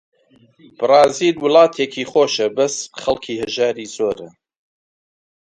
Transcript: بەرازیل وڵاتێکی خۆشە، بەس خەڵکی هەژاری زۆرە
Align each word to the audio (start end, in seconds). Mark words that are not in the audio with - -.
بەرازیل 0.77 1.35
وڵاتێکی 1.43 2.09
خۆشە، 2.11 2.47
بەس 2.57 2.75
خەڵکی 3.01 3.39
هەژاری 3.41 3.91
زۆرە 3.95 4.29